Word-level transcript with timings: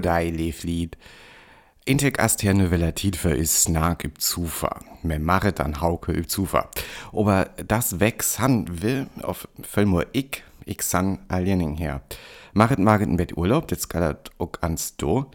Krokodil 0.00 0.54
Lied. 0.62 0.96
Intek 1.84 2.20
ast 2.20 2.42
her 2.42 2.54
ne 2.54 2.94
Tid 2.94 3.16
für 3.16 3.34
is 3.34 3.62
snark 3.62 4.04
üb 4.04 4.20
Zufa. 4.20 4.80
Me 5.02 5.18
maret 5.18 5.60
an 5.60 5.80
Hauke 5.80 6.12
üb 6.12 6.28
Zufa. 6.28 6.68
Aber 7.12 7.46
das 7.66 8.00
weg 8.00 8.22
san 8.22 8.82
will 8.82 9.06
auf 9.22 9.48
Filmur 9.62 10.06
ich, 10.12 10.42
ich 10.64 10.82
san 10.82 11.18
aliening 11.28 11.76
her. 11.76 12.02
Maret 12.52 12.78
maret 12.78 13.08
ein 13.08 13.16
Bett 13.16 13.36
Urlaub, 13.36 13.68
das 13.68 13.88
galat 13.88 14.30
ook 14.38 14.58
ans 14.62 14.96
do. 14.96 15.30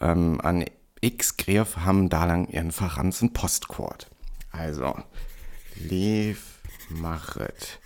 Ähm, 0.00 0.40
an 0.40 0.64
x 1.00 1.36
Greif 1.36 1.76
ham 1.78 2.08
da 2.08 2.24
lang 2.24 2.48
ihren 2.48 2.72
Fachanzen 2.72 3.32
Postquart. 3.32 4.10
Also, 4.52 4.94
lief 5.76 6.60
machet. 6.88 7.80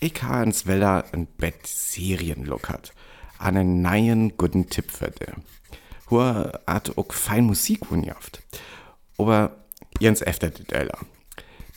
Ich 0.00 0.22
ha 0.22 0.42
ins 0.42 0.66
Weller 0.66 1.04
ein 1.12 1.26
Bett 1.26 1.66
Serien 1.66 2.44
lockert. 2.44 2.92
An 3.38 3.56
einen 3.56 3.82
neuen 3.82 4.36
guten 4.36 4.68
Tipp 4.68 4.90
für 4.90 5.10
dich 5.10 5.28
hoher 6.10 6.60
hat 6.66 6.96
auch 6.96 7.12
fein 7.12 7.44
Musik 7.44 7.90
unjaft. 7.90 8.42
Aber 9.16 9.56
jens 10.00 10.22
efter 10.22 10.50
det 10.50 10.72
eller. 10.72 10.98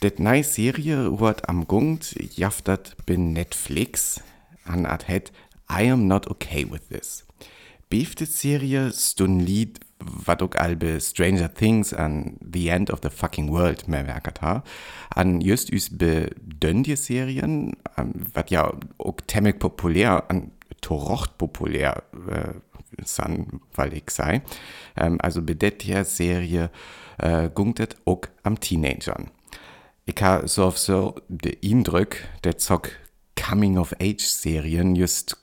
Det 0.01 0.19
neue 0.19 0.43
Serie 0.43 1.15
hat 1.19 1.47
am 1.47 1.67
Gungt 1.67 2.15
jaftet 2.35 2.95
bin 3.05 3.33
Netflix 3.33 4.21
an 4.65 4.85
at 4.85 5.07
het 5.07 5.31
I 5.69 5.91
am 5.91 6.07
not 6.07 6.27
okay 6.27 6.65
with 6.69 6.89
this. 6.89 7.25
Beefte 7.89 8.25
Serie 8.25 8.91
stun 8.93 9.39
Lied 9.39 9.79
wat 9.99 10.41
auch 10.41 10.55
albe 10.55 10.99
Stranger 10.99 11.53
Things 11.53 11.93
an 11.93 12.37
The 12.41 12.69
End 12.69 12.89
of 12.89 12.99
the 13.03 13.11
Fucking 13.11 13.51
World 13.51 13.87
mehr 13.87 14.07
werket 14.07 14.41
ha. 14.41 14.63
An 15.11 15.41
just 15.41 15.71
üs 15.71 15.95
bedöndje 15.95 16.95
Serien, 16.97 17.77
wat 18.33 18.49
ja 18.49 18.73
auch 18.97 19.17
temmig 19.27 19.59
populär, 19.59 20.23
an 20.29 20.51
torocht 20.81 21.37
populär 21.37 22.03
äh, 22.27 22.53
san, 23.05 23.61
weil 23.73 23.93
ich 23.93 24.09
sei. 24.09 24.41
Ähm, 24.97 25.19
also 25.21 25.41
bei 25.41 25.53
der 25.53 26.05
Serie 26.05 26.69
äh, 27.17 27.49
gungt 27.49 27.95
auch 28.05 28.21
am 28.43 28.59
Teenagern. 28.59 29.31
Ich 30.05 30.21
habe 30.21 30.47
so 30.47 30.65
auf 30.65 30.77
so 30.77 31.15
den 31.27 31.57
Eindruck, 31.63 32.17
der 32.43 32.57
zock 32.57 32.91
Coming-of-Age-Serien 33.39 34.95
just 34.95 35.37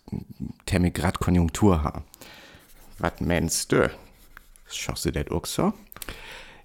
temme 0.66 0.90
grad 0.90 1.18
Konjunktur 1.20 1.82
ha. 1.82 2.04
Was 2.98 3.20
meinst 3.20 3.72
du? 3.72 3.88
Du 4.86 5.10
das 5.10 5.30
auch 5.30 5.46
so? 5.46 5.72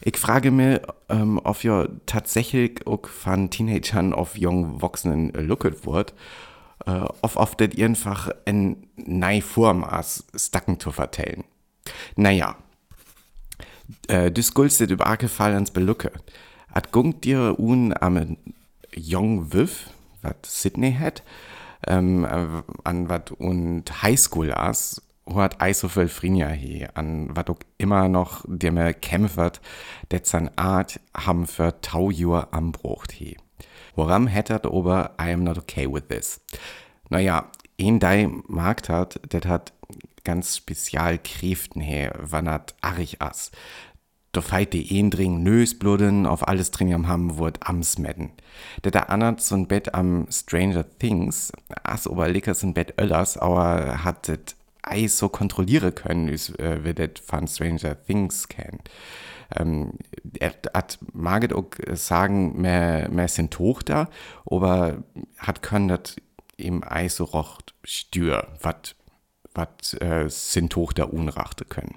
Ich 0.02 0.18
frage 0.18 0.52
mich, 0.52 0.82
ähm, 1.10 1.40
ob 1.44 1.64
ihr 1.64 1.90
tatsächlich 2.06 2.86
auch 2.86 3.08
von 3.08 3.50
Teenagern 3.50 4.14
auf 4.14 4.38
jungen 4.38 4.76
Erwachsenen 4.76 5.32
looket 5.32 5.86
wird 5.86 6.14
äh, 6.86 7.06
of 7.22 7.36
of 7.36 7.56
det 7.56 7.82
einfach 7.82 8.30
en 8.46 8.88
nei 8.96 9.42
Form 9.42 9.84
as 9.84 10.26
Stacken 10.36 10.80
zu 10.80 10.92
vertellen. 10.92 11.44
Naja, 12.16 12.56
äh, 14.08 14.32
du 14.32 14.42
skulstet 14.42 14.92
über 14.92 15.08
Akefall 15.08 15.54
ans 15.54 15.72
Belucke. 15.72 16.12
At 16.72 16.92
gungt 16.92 17.24
dir 17.24 17.60
un 17.60 17.94
am 18.00 18.38
Jong 18.96 19.54
Wiff, 19.54 19.90
wat 20.22 20.46
Sydney 20.46 20.94
hat, 20.94 21.24
ähm, 21.88 22.26
äh, 22.26 22.64
an 22.84 23.10
wat 23.10 23.32
und 23.32 24.02
Highschool 24.02 24.54
as, 24.54 25.02
hat 25.34 25.62
ei 25.62 25.74
so 25.74 25.88
viel 25.88 26.08
Frinja 26.08 26.48
he, 26.48 26.88
an 26.94 27.36
wat 27.36 27.50
auch 27.50 27.60
immer 27.78 28.10
noch 28.10 28.44
der 28.48 28.72
mir 28.72 28.94
kämpft, 28.94 29.62
det 30.12 30.26
san 30.28 30.50
Art 30.58 31.00
ham 31.16 31.48
für 31.48 31.80
tau 31.82 32.12
am 32.52 32.72
Brucht 32.72 33.12
he. 33.12 33.38
Woran 33.96 34.28
hättet 34.28 34.66
aber 34.66 35.12
I 35.22 35.32
am 35.32 35.44
not 35.44 35.58
okay 35.58 35.92
with 35.92 36.04
this? 36.10 36.42
Naja, 37.10 37.52
ein 37.80 38.00
dei 38.00 38.30
Markt 38.48 38.90
hat, 38.90 39.20
das 39.30 39.46
hat 39.46 39.74
ganz 40.24 40.58
spezial 40.58 41.20
Kräften 41.20 41.82
her, 41.82 42.14
wann 42.20 42.50
hat 42.50 42.76
arich 42.82 43.22
as. 43.22 43.52
Da 44.32 44.42
feit 44.42 44.74
die 44.74 45.00
ein 45.00 45.12
dring 45.12 45.44
Nösbluden 45.44 46.26
auf 46.26 46.48
alles 46.48 46.72
dring 46.72 46.92
am 46.94 47.08
haben 47.08 47.38
wird 47.38 47.68
amsmedden. 47.68 48.32
Der 48.84 48.92
da 48.92 49.02
anert 49.02 49.42
so 49.42 49.54
ein 49.54 49.68
Bett 49.68 49.94
am 49.94 50.26
Stranger 50.32 50.86
Things, 50.98 51.52
as 51.84 52.08
ober 52.08 52.28
lickers 52.30 52.66
Bett 52.74 52.96
öllers, 53.00 53.38
aber 53.38 54.04
hat 54.04 54.28
das 54.28 54.56
Eis 54.82 55.20
so 55.20 55.30
kontrollieren 55.30 55.94
können, 55.94 56.30
äh, 56.30 56.84
wie 56.84 56.94
das 56.96 57.24
von 57.24 57.48
Stranger 57.48 58.02
Things 58.04 58.48
kennt 58.48 58.90
ähm, 59.56 59.94
hat 60.74 61.00
Margit 61.14 61.54
auch 61.54 61.70
sagen, 61.94 62.62
mehr, 62.62 63.10
mehr 63.10 63.28
sind 63.28 63.52
Tochter, 63.52 64.10
aber 64.46 65.04
hat 65.38 65.62
können 65.62 65.88
das 65.88 66.16
im 66.58 66.84
Eis 66.84 67.18
so 67.18 67.26
rocht 67.26 67.74
stür, 67.84 68.48
was 68.62 68.96
was 69.56 69.94
äh, 70.02 70.30
sind 70.30 70.72
Tochter 70.72 71.14
unrachte 71.14 71.66
können. 71.66 71.96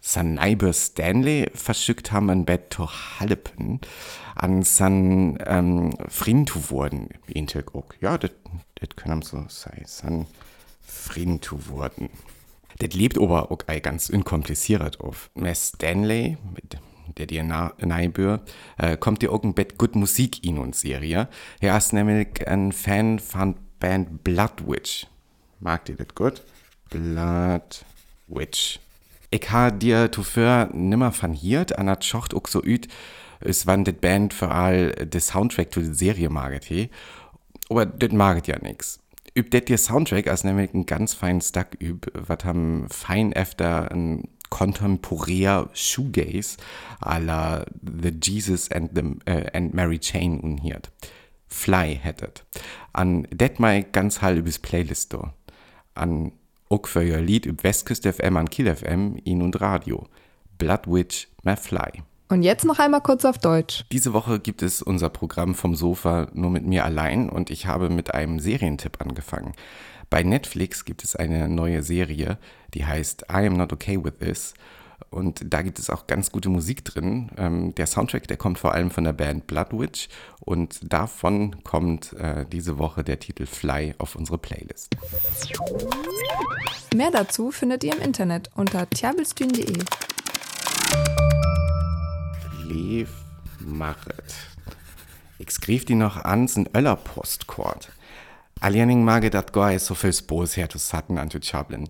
San 0.00 0.34
Neighbor 0.34 0.72
Stanley 0.72 1.50
verschickt 1.54 2.10
haben 2.10 2.28
ein 2.28 2.44
Bett 2.44 2.70
to 2.70 2.88
Hallepen 2.88 3.80
an 4.34 4.62
san 4.62 5.38
ähm, 5.46 5.96
Frieden 6.08 6.46
zu 6.46 6.70
wurden, 6.70 7.08
auch. 7.74 7.86
Ja, 8.00 8.18
das 8.18 8.32
können 8.96 9.22
so 9.22 9.44
sein. 9.48 9.82
San 9.86 10.26
Frieden 10.80 11.40
zu 11.40 11.68
wurden. 11.68 12.10
Das 12.82 12.94
lebt 12.94 13.16
aber 13.16 13.52
auch 13.52 13.58
ganz 13.80 14.10
unkompliziert 14.10 14.98
auf. 14.98 15.30
Miss 15.34 15.68
Stanley, 15.68 16.36
der 17.16 17.26
dir 17.26 17.44
nahe 17.44 17.72
äh, 18.76 18.96
kommt 18.96 19.22
dir 19.22 19.30
auch 19.30 19.44
ein 19.44 19.54
Bett 19.54 19.78
gut 19.78 19.94
Musik 19.94 20.44
in 20.44 20.58
uns 20.58 20.80
Serie. 20.80 21.28
Er 21.60 21.76
ist 21.76 21.92
nämlich 21.92 22.44
ein 22.48 22.72
Fan 22.72 23.20
von 23.20 23.54
Band 23.78 24.24
Blood 24.24 24.66
Witch. 24.66 25.06
Mag 25.60 25.84
dir 25.84 25.94
das 25.94 26.08
gut? 26.16 26.42
Blood 26.90 27.84
Witch. 28.26 28.80
Ich 29.30 29.48
habe 29.48 29.78
dir 29.78 30.10
zuvor 30.10 30.68
nimmer 30.72 31.12
von 31.12 31.34
hier, 31.34 31.66
an 31.76 31.86
der 31.86 32.02
Schocht 32.02 32.34
auch 32.34 32.48
so 32.48 32.64
üt, 32.64 32.88
es 33.38 33.64
wann 33.68 33.84
das 33.84 33.94
Band 33.94 34.34
für 34.34 34.50
all 34.50 34.90
das 34.90 35.28
Soundtrack 35.28 35.72
zu 35.72 35.82
der 35.82 35.94
Serie 35.94 36.30
maget 36.30 36.64
he. 36.64 36.90
Aber 37.70 37.86
das 37.86 38.10
maget 38.10 38.48
ja 38.48 38.58
nix 38.58 39.01
üb 39.36 39.50
det 39.50 39.68
dir 39.68 39.78
Soundtrack 39.78 40.28
als 40.28 40.44
nämlich 40.44 40.72
ein 40.74 40.86
ganz 40.86 41.14
fein 41.14 41.40
Stuck 41.40 41.80
üb, 41.80 42.06
wat 42.14 42.44
haben 42.44 42.86
fein 42.88 43.32
efter 43.32 43.90
ein 43.90 44.28
kontemporär 44.50 45.70
Shoegaze 45.72 46.58
à 47.00 47.18
la 47.18 47.64
The 47.82 48.12
Jesus 48.22 48.70
and, 48.70 48.90
the, 48.94 49.02
uh, 49.30 49.46
and 49.54 49.72
Mary 49.72 49.98
Chain 49.98 50.40
unhiert. 50.40 50.92
Fly 51.48 51.98
hättet. 52.00 52.44
An 52.92 53.26
det 53.30 53.58
mal 53.60 53.82
ganz 53.82 54.20
hall 54.20 54.36
übers 54.36 54.58
Playlist 54.58 55.12
do. 55.12 55.30
An 55.94 56.32
ook 56.68 56.88
für 56.88 57.02
ihr 57.02 57.20
Lied 57.20 57.46
üb 57.46 57.62
Westküste 57.62 58.12
FM 58.12 58.36
an 58.36 58.50
Kiel 58.50 58.74
FM, 58.74 59.16
in 59.24 59.42
und 59.42 59.60
Radio. 59.60 60.06
Blood 60.58 60.86
Witch, 60.86 61.28
my 61.42 61.56
Fly. 61.56 62.02
Und 62.32 62.42
jetzt 62.42 62.64
noch 62.64 62.78
einmal 62.78 63.02
kurz 63.02 63.26
auf 63.26 63.36
Deutsch. 63.36 63.84
Diese 63.92 64.14
Woche 64.14 64.40
gibt 64.40 64.62
es 64.62 64.80
unser 64.80 65.10
Programm 65.10 65.54
vom 65.54 65.74
Sofa 65.74 66.28
nur 66.32 66.48
mit 66.48 66.64
mir 66.64 66.86
allein 66.86 67.28
und 67.28 67.50
ich 67.50 67.66
habe 67.66 67.90
mit 67.90 68.14
einem 68.14 68.40
Serientipp 68.40 69.02
angefangen. 69.02 69.52
Bei 70.08 70.22
Netflix 70.22 70.86
gibt 70.86 71.04
es 71.04 71.14
eine 71.14 71.46
neue 71.50 71.82
Serie, 71.82 72.38
die 72.72 72.86
heißt 72.86 73.26
I 73.30 73.46
Am 73.46 73.58
Not 73.58 73.74
Okay 73.74 74.02
With 74.02 74.14
This. 74.20 74.54
Und 75.10 75.42
da 75.52 75.60
gibt 75.60 75.78
es 75.78 75.90
auch 75.90 76.06
ganz 76.06 76.32
gute 76.32 76.48
Musik 76.48 76.86
drin. 76.86 77.28
Ähm, 77.36 77.74
der 77.74 77.86
Soundtrack, 77.86 78.26
der 78.28 78.38
kommt 78.38 78.58
vor 78.58 78.72
allem 78.72 78.90
von 78.90 79.04
der 79.04 79.12
Band 79.12 79.46
Bloodwitch 79.46 80.08
und 80.40 80.90
davon 80.90 81.62
kommt 81.64 82.14
äh, 82.14 82.46
diese 82.50 82.78
Woche 82.78 83.04
der 83.04 83.18
Titel 83.18 83.44
Fly 83.44 83.94
auf 83.98 84.16
unsere 84.16 84.38
Playlist. 84.38 84.96
Mehr 86.94 87.10
dazu 87.10 87.50
findet 87.50 87.84
ihr 87.84 87.94
im 87.94 88.00
Internet 88.00 88.48
unter 88.54 88.88
tiabelstühn.de 88.88 89.84
leef 92.72 93.10
machet. 93.60 94.34
Ich 95.38 95.50
skrif 95.50 95.84
die 95.84 95.94
noch 95.94 96.16
an 96.16 96.48
sin 96.48 96.68
öller 96.74 96.96
Postkort. 96.96 97.90
Aliening 98.60 99.04
mage 99.04 99.30
dat 99.30 99.52
goy 99.52 99.78
so 99.78 99.94
viel 99.94 100.12
Spos 100.12 100.56
her 100.56 100.68
zu 100.68 100.78
satten 100.78 101.18
an 101.18 101.30
Chaplin. 101.30 101.88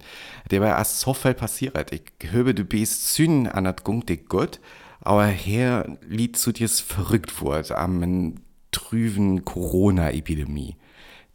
Der 0.51 0.61
war 0.61 0.79
as 0.79 1.01
so 1.01 1.13
viel 1.15 1.35
passiert. 1.35 1.93
Ich 1.93 2.03
höbe 2.31 2.55
du 2.55 2.65
bist 2.65 3.15
zün 3.15 3.47
an 3.47 3.65
dat 3.65 3.85
gung 3.85 4.07
dich 4.07 4.27
gut, 4.27 4.59
aber 5.01 5.27
her 5.27 5.99
lied 6.09 6.37
zu 6.37 6.53
dir's 6.53 6.81
verrückt 6.81 7.41
wurd 7.41 7.73
am 7.73 8.37
trüben 8.71 9.45
Corona-Epidemie. 9.45 10.77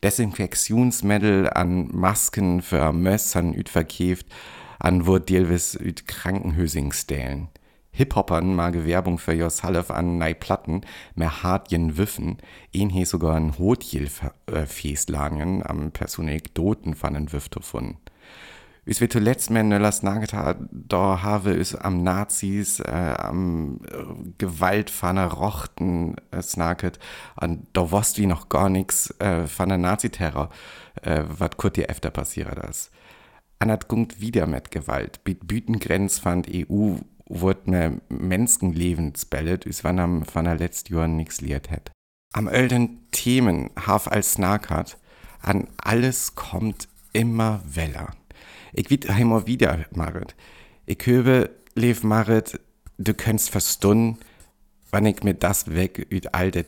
Desinfektionsmittel 0.03 1.49
an 1.49 1.89
Masken 1.91 2.61
für 2.61 2.91
Mössern 2.91 3.53
üt 3.53 3.69
verkäft, 3.69 4.27
an 4.79 5.05
wo 5.05 5.19
Dilwis 5.19 5.75
üt 5.75 6.07
Krankenhösing 6.07 6.91
stellen. 6.93 7.49
Hip-Hoppern 7.97 8.55
mag 8.55 8.85
Werbung 8.85 9.17
für 9.17 9.33
Jos 9.33 9.63
Halef 9.63 9.89
an 9.91 10.17
nei 10.17 10.33
Platten, 10.33 10.81
mehr 11.15 11.43
hartjen 11.43 11.97
Wiffen, 11.97 12.37
een 12.71 12.89
he 12.89 13.05
sogar 13.05 13.35
ein 13.35 13.57
Hotjil 13.57 14.07
Feestlangen 14.67 15.65
am 15.65 15.91
Personekdoten 15.91 16.95
van 17.01 17.13
den 17.13 17.31
Wiff 17.33 17.49
gefunden. 17.49 17.97
Is 18.85 19.01
wir 19.01 19.09
zuletzt 19.09 19.49
men 19.49 19.69
las 19.69 20.01
nageta, 20.01 20.55
da 20.71 21.21
habe 21.21 21.51
es 21.51 21.75
am 21.75 22.03
Nazis, 22.03 22.79
äh, 22.79 23.15
am 23.17 23.81
äh, 23.91 24.31
Gewaltfanner 24.37 25.25
Rochten 25.25 26.15
äh, 26.31 26.41
snaket, 26.41 26.97
an 27.35 27.67
da 27.73 27.91
wusst 27.91 28.17
wie 28.17 28.27
noch 28.27 28.47
gar 28.47 28.69
nix 28.69 29.09
äh, 29.19 29.45
von 29.45 29.67
der 29.67 29.77
Naziterror, 29.77 30.49
äh, 31.01 31.23
wat 31.27 31.57
kurz 31.57 31.73
dir 31.73 31.89
öfter 31.89 32.13
an 33.59 33.69
das 33.69 33.87
Gungt 33.87 34.21
wieder 34.21 34.47
mit 34.47 34.71
Gewalt. 34.71 35.19
Mit 35.25 35.47
Bütengrenz 35.47 36.19
fand 36.19 36.47
EU 36.49 36.95
wird 37.29 37.67
mir 37.67 38.01
Menschenleben 38.09 39.13
spellet, 39.15 39.65
is 39.65 39.83
wann 39.83 39.99
am 39.99 40.25
von 40.25 40.45
der 40.45 40.55
letzten 40.55 40.93
Jahr 40.93 41.07
nix 41.07 41.41
liert 41.41 41.69
hat. 41.69 41.91
Am 42.33 42.47
öden 42.47 43.07
Themen 43.11 43.69
haf 43.75 44.07
als 44.07 44.37
Nakert, 44.37 44.97
an 45.41 45.67
alles 45.77 46.35
kommt 46.35 46.87
immer 47.13 47.61
weller. 47.65 48.15
Ich 48.73 48.89
wied 48.89 49.05
immer 49.05 49.47
wieder, 49.47 49.85
Marit. 49.91 50.35
Ich 50.85 51.05
höre, 51.05 51.49
lev 51.75 52.03
Marit, 52.03 52.59
du 52.97 53.13
könntest 53.13 53.49
verstunden, 53.49 54.19
wann 54.91 55.05
ich 55.05 55.23
mir 55.23 55.33
das 55.33 55.73
weg 55.73 56.07
üt 56.11 56.33
all 56.33 56.51
der 56.51 56.67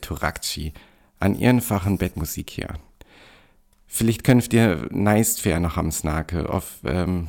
an 1.20 1.34
ihren 1.34 1.60
Bettmusik 1.98 2.50
hier. 2.50 2.74
Vielleicht 3.86 4.24
könnt 4.24 4.52
ihr 4.52 4.88
neist 4.90 5.40
fair 5.40 5.60
noch 5.60 5.76
am 5.76 5.90
Snake 5.90 6.48
auf, 6.48 6.78
ähm, 6.84 7.26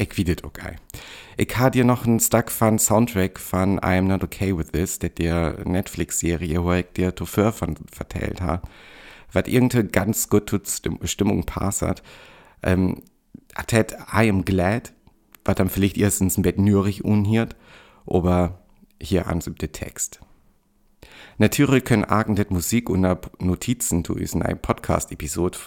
ich 0.00 0.16
wiedet 0.16 0.44
okay. 0.44 0.76
Ich 1.36 1.56
ha 1.58 1.70
dir 1.70 1.84
noch 1.84 2.06
einen 2.06 2.20
Stack 2.20 2.50
von 2.50 2.78
Soundtrack 2.78 3.38
von 3.38 3.78
I'm 3.80 4.02
Not 4.02 4.24
Okay 4.24 4.56
With 4.56 4.72
This, 4.72 4.98
der 4.98 5.10
der 5.10 5.58
Netflix-Serie, 5.64 6.64
wo 6.64 6.72
ich 6.72 6.86
dir 6.96 7.14
zuvor 7.14 7.52
von 7.52 7.76
vertellt 7.92 8.40
ha, 8.40 8.62
was 9.32 9.46
irgendwie 9.46 9.84
ganz 9.84 10.28
gut 10.28 10.46
tut 10.46 10.68
Stimmung 11.04 11.44
passt 11.44 11.82
hat. 11.82 12.02
Ähm, 12.62 13.02
hat 13.54 13.92
I 14.12 14.28
Am 14.30 14.44
Glad, 14.44 14.92
was 15.44 15.56
dann 15.56 15.68
vielleicht 15.68 15.98
erstens 15.98 16.38
ein 16.38 16.42
Bett 16.42 16.58
nürig 16.58 17.04
unhiert, 17.04 17.56
aber 18.06 18.58
hier 19.00 19.26
ansübte 19.26 19.70
Text. 19.70 20.20
Natürlich 21.38 21.84
können 21.84 22.04
irgendet 22.04 22.50
Musik 22.50 22.90
und 22.90 23.02
Notizen 23.38 24.04
zu 24.04 24.14
einer 24.14 24.54
Podcast-Episode 24.54 25.58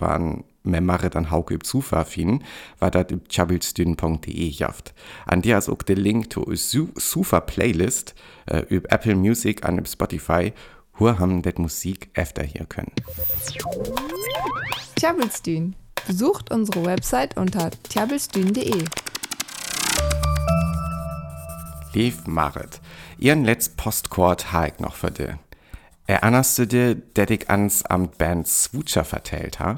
von 0.64 0.72
Memare 0.72 1.10
dann 1.10 1.32
Hauke 1.32 1.54
üb 1.54 1.66
Zufa 1.66 2.04
finden, 2.06 2.44
weil 2.80 2.92
das 2.92 3.12
üb 3.12 3.30
chabbilstün.de 3.30 4.50
jaft. 4.50 4.94
An 5.26 5.42
der 5.42 5.58
ist 5.58 5.70
auch 5.70 5.84
der 5.84 5.96
Link 5.96 6.32
zu 6.32 6.46
Sufa 6.56 7.40
Playlist 7.40 8.16
äh, 8.46 8.64
üb 8.70 8.92
Apple 8.92 9.16
Music 9.16 9.66
an 9.66 9.86
Spotify, 9.86 10.54
wo 10.98 11.18
haben 11.20 11.42
det 11.42 11.60
Musik 11.60 12.10
öfter 12.14 12.44
hier 12.44 12.66
können. 12.66 12.92
Tjabelstün. 14.96 15.76
Besucht 16.06 16.52
unsere 16.52 16.86
Website 16.86 17.38
unter 17.38 17.72
tjabelstün.de. 17.90 18.84
Lief 21.94 22.26
Marit. 22.26 22.82
Ihren 23.18 23.46
letzt 23.46 23.78
Postcord 23.78 24.52
ha 24.52 24.66
ich 24.66 24.80
noch 24.80 24.96
für 24.96 25.12
dir. 25.12 25.40
Erinnerst 26.08 26.58
du 26.60 26.68
dir, 26.68 26.96
dass 26.96 27.30
ich 27.30 27.50
ans 27.50 27.86
am 27.86 28.10
Band 28.10 28.48
Swoocher 28.48 29.06
vertellt 29.06 29.60
ha? 29.60 29.78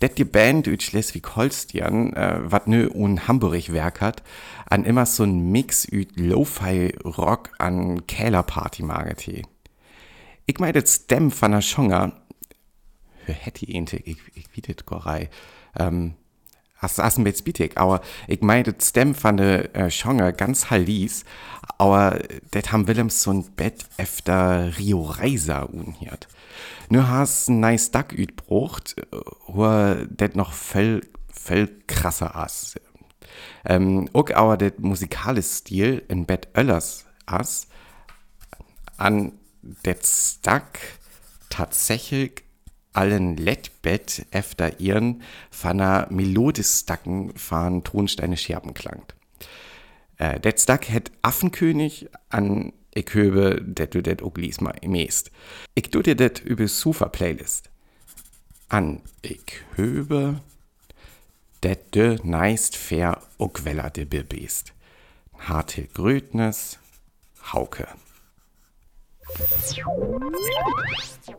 Det 0.00 0.18
die 0.18 0.24
Band 0.24 0.68
uit 0.68 0.82
Schleswig-Holstein, 0.82 2.12
äh, 2.14 2.40
wat 2.50 2.66
nö 2.66 2.88
un 2.92 3.26
Hamburg 3.28 3.72
werk 3.72 4.00
hat, 4.00 4.22
an 4.66 4.84
immer 4.84 5.06
so 5.06 5.22
ein 5.22 5.50
Mix 5.50 5.86
üt 5.90 6.16
Lo-Fi-Rock 6.16 7.50
an 7.58 8.06
Kälerparty 8.06 8.82
magete. 8.82 9.42
Ich 10.46 10.58
meine, 10.58 10.80
das 10.80 10.94
Stem 10.96 11.30
von 11.30 11.52
der 11.52 11.62
Schonger, 11.62 12.12
hör 13.24 13.34
hätte 13.34 13.64
ich, 13.64 13.74
ich, 13.74 14.18
ich 14.34 14.50
bietet 14.50 14.84
Gorei, 14.84 15.30
ähm, 15.78 16.14
hast 16.76 16.98
das 16.98 17.16
ein 17.16 17.24
bisschen 17.24 17.76
aber 17.76 18.00
ich 18.28 18.40
meine, 18.42 18.72
das 18.72 18.88
Stem 18.90 19.14
von 19.14 19.36
der 19.36 19.74
äh, 19.74 20.32
ganz 20.32 20.70
hallis, 20.70 21.24
aber 21.78 22.18
det 22.52 22.72
haben 22.72 22.86
Willems 22.86 23.22
so 23.22 23.32
ein 23.32 23.44
Bett 23.52 23.86
efter 23.96 24.76
Rio 24.78 25.02
Reiser 25.02 25.72
unhiert. 25.72 26.28
Nu 26.88 27.08
hast 27.08 27.48
ein 27.48 27.60
nice 27.60 27.90
Duck 27.90 28.12
ütbrucht, 28.12 28.96
wo 29.46 29.94
det 30.08 30.36
noch 30.36 30.52
viel, 30.52 31.00
viel 31.32 31.82
krasser 31.86 32.36
ass. 32.36 32.74
Ähm, 33.64 34.08
auch 34.12 34.30
aber 34.30 34.56
der 34.56 34.72
musikalische 34.78 35.48
Stil 35.48 36.02
in 36.08 36.26
Bett 36.26 36.48
Öllers 36.56 37.06
ass, 37.26 37.68
an 38.96 39.32
det 39.62 40.06
Stuck 40.06 40.78
tatsächlich 41.48 42.43
allen 42.94 43.36
Lettbett 43.36 44.26
efter 44.30 44.80
ihren 44.80 45.22
von 45.50 45.72
einer 45.72 46.06
Melodistacken 46.10 47.36
von 47.36 47.84
Tonsteine 47.84 48.36
Scherben 48.36 48.72
klangt. 48.72 49.14
Äh, 50.16 50.40
det 50.40 50.60
Stuck 50.60 50.88
het 50.88 51.10
Affenkönig 51.22 52.08
an 52.30 52.72
ich 52.94 53.12
höbe 53.12 53.60
det 53.60 53.94
du 53.94 54.02
det 54.02 54.22
auch 54.22 54.36
lies 54.36 54.60
mal 54.60 54.74
meest. 54.86 55.30
Ich 55.74 55.90
tu 55.90 56.00
dir 56.00 56.14
det 56.14 56.40
über 56.40 56.68
Sufa 56.68 57.08
Playlist. 57.08 57.70
An 58.68 59.00
ich 59.22 59.62
höbe 59.74 60.40
det 61.62 61.94
de 61.94 62.18
neist 62.22 62.76
fair 62.76 63.20
weller 63.38 63.90
de 63.90 64.04
bebest. 64.04 64.72
Harte 65.38 65.88
Grötnes, 65.92 66.78
Hauke. 67.52 67.88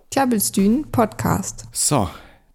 Tjabelstün 0.09 0.91
Podcast. 0.91 1.65
So, 1.71 2.09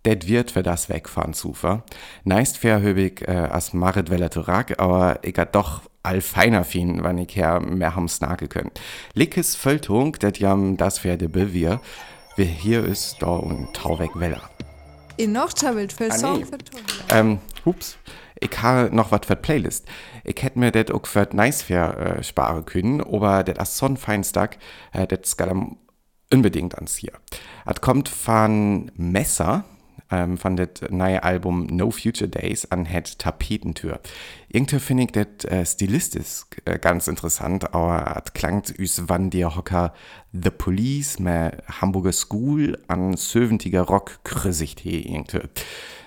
det 0.04 0.28
wird 0.28 0.50
für 0.50 0.62
das 0.62 0.88
wegfahren, 0.88 1.32
Sufa. 1.32 1.82
Neist 2.24 2.58
fair 2.58 2.80
höbig 2.80 3.22
äh, 3.26 3.32
as 3.32 3.72
Marit 3.72 4.10
Weller 4.10 4.30
Turak, 4.30 4.78
aber 4.78 5.18
ich 5.22 5.36
hat 5.38 5.54
doch 5.54 5.82
all 6.02 6.20
feiner 6.20 6.64
fin, 6.64 7.02
wann 7.02 7.18
ich 7.18 7.34
her 7.36 7.60
mehr 7.60 7.94
ham 7.94 8.08
snake 8.08 8.48
können. 8.48 8.70
Lickes 9.14 9.56
Völtung, 9.56 10.16
dat 10.18 10.38
jam 10.38 10.76
das 10.76 11.04
werde 11.04 11.28
bewir, 11.28 11.80
wie 12.36 12.44
hier 12.44 12.84
ist 12.84 13.16
da 13.20 13.28
und 13.28 13.74
Tauweg 13.74 14.18
Weller. 14.18 14.42
In 15.16 15.32
noch 15.32 15.50
für 15.56 16.10
Ah, 16.10 16.18
Song 16.18 16.44
für. 16.46 16.56
Ähm, 17.10 17.38
hups. 17.64 17.98
Ich 18.40 18.62
habe 18.62 18.94
noch 18.94 19.12
was 19.12 19.26
für 19.26 19.36
die 19.36 19.42
Playlist. 19.42 19.86
Ich 20.24 20.42
hätte 20.42 20.58
mir 20.58 20.72
das 20.72 20.90
auch 20.90 21.06
für 21.06 21.28
nice 21.32 21.62
fair 21.62 22.18
äh, 22.18 22.22
sparen 22.22 22.64
können, 22.64 23.00
aber 23.02 23.44
das 23.44 23.70
ist 23.70 23.76
so 23.76 23.86
ein 23.86 23.96
Feinstack, 23.96 24.58
äh, 24.92 25.06
das 25.06 25.36
geht 25.36 25.48
unbedingt 26.32 26.74
ans 26.76 26.96
hier. 26.96 27.12
Es 27.66 27.80
kommt 27.80 28.08
von 28.08 28.90
Messer, 28.94 29.64
ähm, 30.10 30.38
von 30.38 30.56
das 30.56 30.68
neue 30.90 31.22
Album 31.22 31.66
No 31.66 31.90
Future 31.90 32.28
Days 32.28 32.70
an 32.70 32.86
het 32.86 33.18
Tapetentür. 33.18 34.00
Irgendwie 34.48 34.78
finde 34.78 35.04
ich 35.04 35.12
das 35.12 35.44
äh, 35.50 35.64
stilistisch 35.66 36.46
äh, 36.64 36.78
ganz 36.78 37.08
interessant, 37.08 37.74
aber 37.74 38.22
es 38.24 38.32
klangt 38.32 38.76
üs 38.78 39.02
wann 39.06 39.30
dir 39.30 39.54
Hocker 39.54 39.92
The 40.32 40.50
Police, 40.50 41.18
mehr 41.18 41.62
Hamburger 41.80 42.12
School 42.12 42.78
an 42.88 43.16
söventiger 43.16 43.82
Rock 43.82 44.20
krüssigt 44.24 44.80
he 44.80 45.00
irgendwie. 45.00 45.42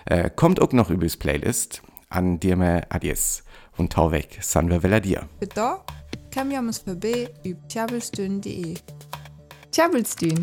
Äh, 0.06 0.30
kommt 0.30 0.62
auch 0.62 0.72
noch 0.74 0.90
übers 0.90 1.18
Playlist 1.18 1.82
an 2.14 2.40
dir 2.40 2.56
mir 2.56 2.84
Adies 2.90 3.44
und 3.78 3.94
tau 3.94 4.12
weg, 4.12 4.38
san 4.42 4.70
wir 4.70 4.84
Vella 4.84 5.00
dir. 5.00 5.28
Da 5.56 5.84
kam 6.32 6.52
ja 6.52 6.60
uns 6.60 6.80
vorbei 6.80 7.30
über 7.44 7.68
tjabelstün.de. 7.68 8.76
Tjabelstün. 9.72 10.40